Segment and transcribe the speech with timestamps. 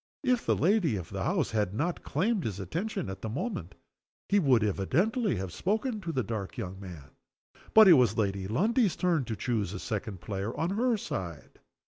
[0.23, 3.75] If the lady of the house had not claimed his attention at the moment
[4.29, 7.11] he would evidently have spoken to the dark young man.
[7.75, 11.59] But it was Lady Lundie's turn to choose a second player on her side.